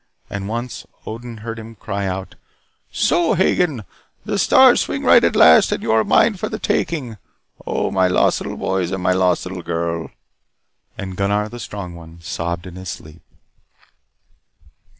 And 0.31 0.47
once, 0.49 0.87
Odin 1.05 1.37
heard 1.45 1.59
him 1.59 1.75
cry 1.75 2.07
out 2.07 2.33
"So, 2.91 3.35
Hagen, 3.35 3.83
the 4.25 4.39
stars 4.39 4.81
swing 4.81 5.03
right 5.03 5.23
at 5.23 5.35
last, 5.35 5.71
and 5.71 5.83
you 5.83 5.91
are 5.91 6.03
mine 6.03 6.37
for 6.37 6.49
the 6.49 6.57
taking. 6.57 7.17
Oh, 7.67 7.91
my 7.91 8.07
lost 8.07 8.41
little 8.41 8.57
boys 8.57 8.89
and 8.89 9.03
my 9.03 9.13
lost 9.13 9.45
little 9.45 9.61
girl" 9.61 10.09
And 10.97 11.15
Gunnar, 11.15 11.49
the 11.49 11.59
strong 11.59 11.93
one, 11.93 12.19
sobbed 12.19 12.65
in 12.65 12.77
his 12.77 12.89
sleep. 12.89 13.21